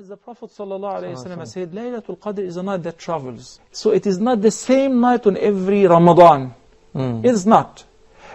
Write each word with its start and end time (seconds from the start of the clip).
As 0.00 0.08
the 0.08 0.16
Prophet 0.16 0.48
ﷺ 0.48 1.46
said, 1.46 1.72
Laylatul 1.72 2.16
Qadr 2.16 2.38
is 2.38 2.56
a 2.56 2.62
night 2.62 2.82
that 2.84 2.96
travels. 2.98 3.60
So 3.70 3.90
it 3.90 4.06
is 4.06 4.18
not 4.18 4.40
the 4.40 4.50
same 4.50 4.98
night 4.98 5.26
on 5.26 5.36
every 5.36 5.86
Ramadan. 5.86 6.54
Mm. 6.94 7.22
It 7.22 7.32
is 7.32 7.44
not. 7.44 7.84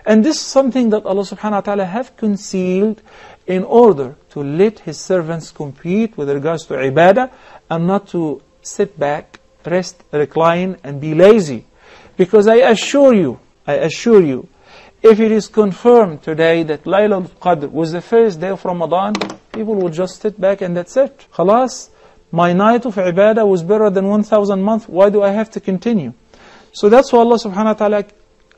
And 0.05 0.23
this 0.23 0.35
is 0.35 0.43
something 0.43 0.91
that 0.91 1.07
Allah 1.07 1.23
subhanahu 1.23 1.51
wa 1.51 1.61
ta'ala 1.61 1.85
have 1.85 2.15
concealed 2.17 3.01
in 3.47 3.63
order 3.63 4.15
to 4.29 4.43
let 4.43 4.81
His 4.81 4.99
servants 4.99 5.49
compete 5.49 6.15
with 6.15 6.29
regards 6.29 6.67
to 6.67 6.75
ibadah 6.75 7.31
and 7.71 7.87
not 7.87 8.09
to 8.09 8.43
sit 8.61 8.99
back, 8.99 9.39
rest, 9.65 10.03
recline 10.11 10.77
and 10.83 11.01
be 11.01 11.15
lazy. 11.15 11.65
Because 12.15 12.47
I 12.47 12.57
assure 12.57 13.15
you, 13.15 13.39
I 13.65 13.73
assure 13.89 14.21
you, 14.21 14.47
if 15.05 15.19
it 15.19 15.31
is 15.31 15.47
confirmed 15.47 16.23
today 16.23 16.63
that 16.63 16.83
Laylatul 16.85 17.29
Qadr 17.39 17.71
was 17.71 17.91
the 17.91 18.01
first 18.01 18.41
day 18.41 18.49
of 18.49 18.65
Ramadan, 18.65 19.13
people 19.53 19.75
will 19.75 19.89
just 19.89 20.19
sit 20.19 20.41
back 20.41 20.61
and 20.61 20.75
that's 20.75 20.97
it. 20.97 21.27
Khalas, 21.31 21.89
my 22.31 22.53
night 22.53 22.87
of 22.87 22.95
ibadah 22.95 23.47
was 23.47 23.61
better 23.61 23.91
than 23.91 24.07
1,000 24.07 24.63
months, 24.63 24.87
why 24.89 25.11
do 25.11 25.21
I 25.21 25.29
have 25.29 25.51
to 25.51 25.59
continue? 25.59 26.11
So 26.73 26.89
that's 26.89 27.13
why 27.13 27.19
Allah 27.19 27.35
subhanahu 27.37 27.65
wa 27.65 27.73
ta'ala, 27.73 28.05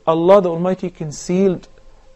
Allah 0.06 0.40
the 0.40 0.48
Almighty 0.48 0.88
concealed 0.88 1.68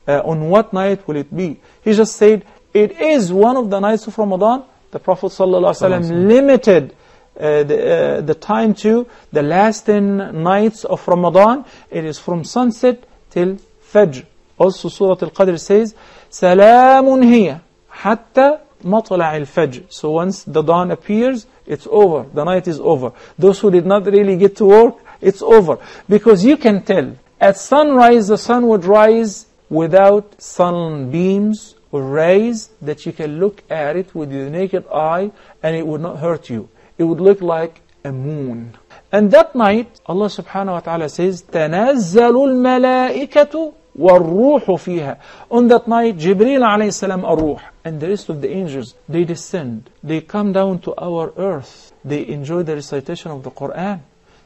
uh, 0.08 0.22
on 0.24 0.48
what 0.48 0.72
night 0.72 1.06
will 1.06 1.16
it 1.16 1.34
be. 1.36 1.60
He 1.84 1.92
just 1.92 2.16
said, 2.16 2.46
it 2.72 3.02
is 3.02 3.30
one 3.30 3.58
of 3.58 3.68
the 3.68 3.80
nights 3.80 4.06
of 4.06 4.16
Ramadan. 4.16 4.64
The 4.92 4.98
Prophet 4.98 5.26
ﷺ 5.26 6.26
limited 6.26 6.96
uh, 7.38 7.64
the, 7.64 8.18
uh, 8.18 8.20
the 8.22 8.34
time 8.34 8.72
to 8.76 9.06
the 9.30 9.42
last 9.42 9.84
10 9.84 10.42
nights 10.42 10.84
of 10.84 11.06
Ramadan. 11.06 11.66
It 11.90 12.06
is 12.06 12.18
from 12.18 12.44
sunset 12.44 13.04
till 13.28 13.58
Fajr. 13.93 14.25
Also 14.57 14.89
Surah 14.89 15.17
Al-Qadr 15.21 15.59
says, 15.59 15.95
سَلَامٌ 16.31 17.05
هِيَ 17.23 17.61
حَتَّى 17.91 18.59
مطلع 18.83 19.37
الفجر. 19.37 19.83
So 19.89 20.11
once 20.11 20.43
the 20.43 20.61
dawn 20.61 20.91
appears, 20.91 21.47
it's 21.65 21.87
over. 21.89 22.25
The 22.33 22.43
night 22.43 22.67
is 22.67 22.79
over. 22.79 23.11
Those 23.37 23.59
who 23.59 23.71
did 23.71 23.85
not 23.85 24.05
really 24.05 24.37
get 24.37 24.55
to 24.57 24.65
work, 24.65 24.95
it's 25.21 25.41
over. 25.41 25.79
Because 26.07 26.45
you 26.45 26.57
can 26.57 26.83
tell, 26.83 27.15
at 27.39 27.57
sunrise 27.57 28.27
the 28.27 28.37
sun 28.37 28.67
would 28.67 28.85
rise 28.85 29.47
without 29.69 30.41
sunbeams 30.41 31.75
or 31.91 32.03
rays 32.03 32.69
that 32.81 33.05
you 33.05 33.11
can 33.11 33.39
look 33.39 33.63
at 33.69 33.95
it 33.95 34.13
with 34.13 34.31
your 34.31 34.49
naked 34.49 34.85
eye 34.93 35.31
and 35.63 35.75
it 35.75 35.85
would 35.85 36.01
not 36.01 36.19
hurt 36.19 36.49
you. 36.49 36.69
It 36.97 37.03
would 37.03 37.19
look 37.19 37.41
like 37.41 37.81
a 38.03 38.11
moon. 38.11 38.77
And 39.11 39.31
that 39.31 39.55
night, 39.55 39.99
Allah 40.05 40.27
subhanahu 40.27 40.73
wa 40.73 40.79
ta'ala 40.79 41.09
says, 41.09 41.43
تَنَزَّلُ 41.43 42.33
الْمَلَائِكَةُ 42.33 43.73
وَالْرُوحُ 43.97 44.65
فِيهَا 44.65 45.17
On 45.51 45.67
that 45.67 45.87
night, 45.87 46.17
Jibreel 46.17 46.61
alayhi 46.61 46.93
salam 46.93 47.25
ar-ruh 47.25 47.59
and 47.83 47.99
the 47.99 48.09
rest 48.09 48.29
of 48.29 48.41
the 48.41 48.51
angels, 48.51 48.93
they 49.09 49.23
descend. 49.23 49.89
They 50.03 50.21
come 50.21 50.51
down 50.51 50.79
to 50.81 50.93
our 50.97 51.33
earth. 51.37 51.93
They 52.05 52.27
enjoy 52.27 52.63
the 52.63 52.75
recitation 52.75 53.31
of 53.31 53.43
the 53.43 53.51
Quran. 53.51 54.01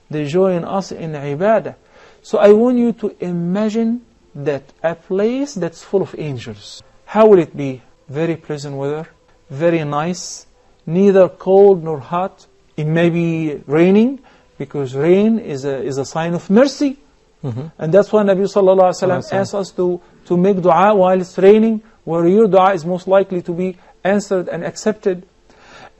They 0.10 0.26
join 0.26 0.64
us 0.64 0.92
in 0.92 1.12
ibadah. 1.12 1.76
So 2.22 2.38
I 2.38 2.54
want 2.54 2.78
you 2.78 2.94
to 2.94 3.16
imagine 3.20 4.06
that 4.36 4.64
a 4.84 4.96
place 4.96 5.56
that's 5.56 5.84
full 5.84 6.02
of 6.02 6.16
angels. 6.18 6.84
How 7.06 7.28
will 7.28 7.40
it 7.40 7.56
be? 7.56 7.82
Very 8.08 8.36
pleasant 8.36 8.76
weather, 8.76 9.08
very 9.50 9.84
nice, 9.84 10.46
neither 10.86 11.30
cold 11.30 11.84
nor 11.84 12.00
hot. 12.00 12.46
It 12.78 12.86
may 12.86 13.10
be 13.10 13.62
raining 13.66 14.20
because 14.58 14.96
rain 14.96 15.40
is 15.40 15.66
a, 15.66 15.82
is 15.82 15.98
a 15.98 16.06
sign 16.06 16.34
of 16.34 16.50
mercy. 16.50 17.00
Mhm. 17.47 17.71
And 17.79 17.95
that's 17.95 18.13
why 18.13 18.23
Nabi 18.25 18.45
Sallallahu 18.55 18.91
Alaihi 18.91 19.03
Wasallam 19.03 19.33
asks 19.33 19.55
us 19.55 19.71
to, 19.73 20.01
to 20.27 20.37
make 20.37 20.61
dua 20.61 20.95
while 20.95 21.21
it's 21.21 21.39
raining, 21.39 21.81
where 22.05 22.27
your 22.27 22.49
dua 22.49 22.75
is 22.75 22.85
most 22.85 23.07
likely 23.07 23.41
to 23.43 23.53
be 23.53 23.77
answered 24.03 24.49
and 24.49 24.65
accepted. 24.65 25.27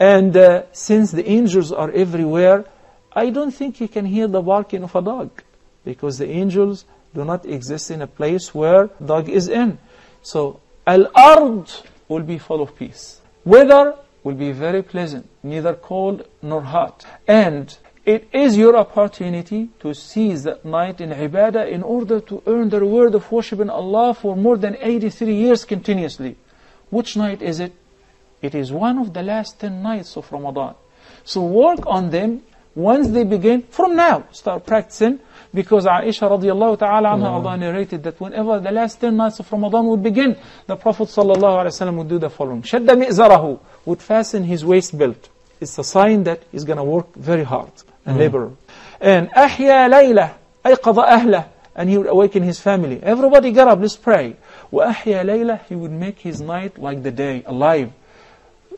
And 0.01 0.37
uh, 0.37 0.63
since 0.73 1.13
the 1.13 1.25
angels 1.29 1.71
are 1.71 1.91
everywhere, 1.93 2.65
I 3.13 3.31
don't 3.31 3.53
think 3.53 3.81
you 3.81 3.89
can 3.89 4.07
hear 4.07 4.27
the 4.27 4.43
barking 4.43 4.83
of 4.83 4.95
a 4.97 5.03
dog, 5.03 5.31
because 5.85 6.19
the 6.19 6.29
angels 6.29 6.85
do 7.15 7.25
not 7.25 7.47
exist 7.47 7.91
in 7.91 8.03
a 8.03 8.07
place 8.07 8.53
where 8.53 8.91
dog 9.05 9.29
is 9.29 9.49
in. 9.49 9.79
So, 10.23 10.61
al-ard 10.87 11.71
will 12.09 12.23
be 12.25 12.39
full 12.39 12.61
of 12.61 12.77
peace. 12.77 13.21
Weather 13.45 13.95
will 14.25 14.35
be 14.35 14.51
very 14.51 14.83
pleasant, 14.83 15.29
neither 15.43 15.75
cold 15.75 16.27
nor 16.43 16.63
hot. 16.63 17.07
And 17.29 17.77
it 18.07 18.29
is 18.33 18.57
your 18.57 18.77
opportunity 18.77 19.69
to 19.81 19.93
seize 19.93 20.45
that 20.45 20.65
night 20.65 21.01
in 21.01 21.11
ibadah 21.11 21.69
in 21.69 21.83
order 21.83 22.21
to 22.21 22.41
earn 22.47 22.69
the 22.69 22.79
reward 22.79 23.17
of 23.17 23.33
worshiping 23.33 23.69
Allah 23.69 24.15
for 24.15 24.37
more 24.37 24.57
than 24.57 24.77
83 24.81 25.35
years 25.35 25.65
continuously. 25.65 26.37
Which 26.89 27.17
night 27.17 27.43
is 27.43 27.59
it? 27.59 27.73
It 28.41 28.55
is 28.55 28.71
one 28.71 28.99
of 28.99 29.13
the 29.13 29.25
last 29.25 29.59
10 29.59 29.83
nights 29.83 30.17
of 30.17 30.31
Ramadan. 30.31 30.77
So 31.25 31.45
work 31.45 31.81
on 31.85 32.11
them 32.11 32.45
once 32.77 33.09
they 33.09 33.25
begin, 33.25 33.63
from 33.63 33.97
now, 33.97 34.29
start 34.31 34.65
practicing. 34.65 35.19
Because 35.53 35.85
Aisha 35.87 36.31
radiallahu 36.31 36.79
ta'ala 36.79 37.09
anha 37.09 37.43
mm. 37.43 37.59
narrated 37.59 38.05
that 38.05 38.21
whenever 38.21 38.61
the 38.61 38.71
last 38.71 39.01
10 39.01 39.17
nights 39.17 39.41
of 39.41 39.51
Ramadan 39.51 39.85
would 39.87 40.03
begin, 40.05 40.37
the 40.69 40.77
Prophet 40.77 41.09
sallallahu 41.09 41.65
alayhi 41.65 41.87
wa 41.87 41.99
would 41.99 42.09
do 42.09 42.19
the 42.21 42.31
following. 42.31 42.63
Shadda 42.63 42.97
mi'zarahu, 42.97 43.59
would 43.85 44.01
fasten 44.01 44.45
his 44.45 44.65
waist 44.65 44.97
belt. 44.97 45.29
It's 45.61 45.77
a 45.79 45.85
sign 45.85 46.23
that 46.25 46.45
he's 46.53 46.63
going 46.63 46.77
to 46.77 46.85
work 46.85 47.13
very 47.17 47.43
hard 47.43 47.73
and 48.06 48.18
labor. 48.18 48.52
And 49.00 49.30
أحيا 49.30 49.88
ليلة 49.88 50.32
أيقظ 50.66 51.00
أهله 51.00 51.46
and 51.76 51.90
he 51.90 51.98
would 51.98 52.08
awaken 52.08 52.44
his 52.44 52.60
family. 52.60 53.02
Everybody 53.02 53.52
get 53.52 53.68
up, 53.68 53.80
let's 53.80 53.96
pray. 53.96 54.36
وأحيا 54.72 55.24
ليلة 55.24 55.60
he 55.68 55.76
would 55.76 55.92
make 55.92 56.20
his 56.20 56.42
night 56.42 56.78
like 56.78 57.04
the 57.04 57.12
day, 57.12 57.44
alive. 57.46 57.92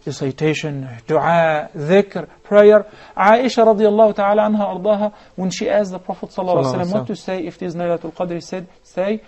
Recitation, 0.06 0.90
dua, 1.08 1.70
dhikr, 1.74 2.28
prayer. 2.44 2.86
Aisha 3.16 3.66
radiallahu 3.66 4.14
ta'ala 4.14 4.50
anha 4.50 4.78
ardaha, 4.78 5.14
when 5.36 5.50
she 5.50 5.70
asked 5.70 5.92
the 5.92 6.00
Prophet 6.00 6.30
sallallahu 6.30 6.66
alaihi 6.66 6.76
wasallam 6.76 6.94
what 6.94 7.08
to 7.08 7.16
say 7.16 7.46
if 7.46 7.56
it 7.62 7.66
is 7.68 7.76
Laylatul 7.76 8.14
Qadr, 8.14 8.34
he 8.34 8.42
said, 8.42 8.68
say, 8.84 9.22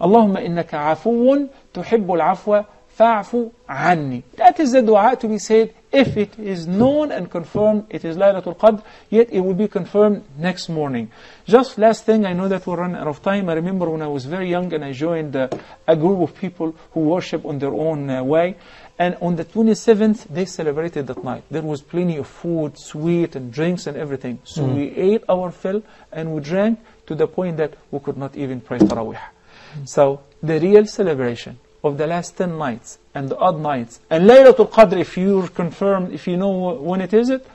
اللهم 0.00 0.36
إنك 0.36 0.74
عفو 0.74 1.48
تحب 1.72 2.10
العفو 2.10 2.64
فاعف 2.98 3.50
عني. 3.68 4.22
That 4.36 4.58
is 4.58 4.72
the 4.72 4.82
dua 4.82 5.16
to 5.16 5.28
be 5.28 5.38
said 5.38 5.72
if 5.93 6.17
it 6.17 6.39
is 6.39 6.65
known 6.65 7.11
and 7.11 7.29
confirmed 7.29 7.85
it 7.89 8.03
is 8.03 8.17
Laylatul 8.17 8.57
Qadr, 8.57 8.83
yet 9.11 9.31
it 9.31 9.41
will 9.41 9.53
be 9.53 9.67
confirmed 9.67 10.23
next 10.39 10.67
morning. 10.67 11.11
Just 11.45 11.77
last 11.77 12.03
thing, 12.03 12.25
I 12.25 12.33
know 12.33 12.47
that 12.47 12.65
we're 12.65 12.77
running 12.77 12.97
out 12.97 13.07
of 13.07 13.21
time. 13.21 13.47
I 13.47 13.53
remember 13.53 13.87
when 13.87 14.01
I 14.01 14.07
was 14.07 14.25
very 14.25 14.49
young 14.49 14.73
and 14.73 14.83
I 14.83 14.91
joined 14.91 15.35
uh, 15.35 15.49
a 15.87 15.95
group 15.95 16.19
of 16.21 16.35
people 16.35 16.75
who 16.93 17.01
worship 17.01 17.45
on 17.45 17.59
their 17.59 17.73
own 17.73 18.09
uh, 18.09 18.23
way. 18.23 18.55
And 18.97 19.17
on 19.21 19.35
the 19.35 19.45
27th, 19.45 20.27
they 20.29 20.45
celebrated 20.45 21.07
that 21.07 21.23
night. 21.23 21.43
There 21.51 21.61
was 21.61 21.81
plenty 21.81 22.17
of 22.17 22.27
food, 22.27 22.77
sweet, 22.77 23.35
and 23.35 23.53
drinks 23.53 23.85
and 23.85 23.95
everything. 23.95 24.39
So 24.45 24.65
we 24.65 24.89
ate 24.89 25.23
our 25.29 25.51
fill 25.51 25.83
and 26.11 26.33
we 26.33 26.41
drank 26.41 26.79
to 27.05 27.13
the 27.13 27.27
point 27.27 27.57
that 27.57 27.75
we 27.91 27.99
could 27.99 28.17
not 28.17 28.35
even 28.35 28.61
pray 28.61 28.79
Taraweeh. 28.79 29.19
So 29.85 30.21
the 30.41 30.59
real 30.59 30.85
celebration 30.85 31.59
of 31.83 31.97
the 31.97 32.07
last 32.07 32.37
10 32.37 32.57
nights 32.57 32.97
and 33.13 33.29
the 33.29 33.37
odd 33.37 33.59
nights 33.59 33.99
and 34.09 34.29
Laylatul 34.29 34.69
Qadr, 34.69 34.99
if 34.99 35.17
you're 35.17 35.47
confirmed, 35.47 36.13
if 36.13 36.27
you 36.27 36.37
know 36.37 36.73
when 36.75 37.01
it 37.01 37.13
is 37.13 37.29
it, 37.29 37.45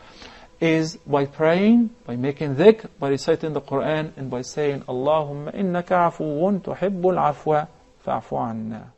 is 0.61 0.97
by 1.07 1.25
praying, 1.25 1.91
by 2.05 2.17
making 2.17 2.57
dhikr, 2.57 2.89
by 2.99 3.09
reciting 3.09 3.53
the 3.53 3.61
Quran, 3.61 4.11
and 4.17 4.29
by 4.31 4.43
saying, 4.43 4.83
Allahumma 4.83 5.55
innaka 5.55 6.11
afuwun 6.11 6.61
tuhibbul 6.61 7.17
afwa 7.17 7.69
fa'fu 8.05 8.51
anna. 8.51 8.93